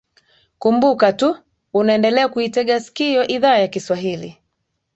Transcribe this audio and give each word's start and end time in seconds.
kumbuka 0.59 1.13
tu 1.13 1.37
unaendelea 1.73 2.27
kuitegea 2.29 2.79
sikio 2.79 3.27
idhaa 3.27 3.57
ya 3.57 3.67
kiswahili 3.67 4.37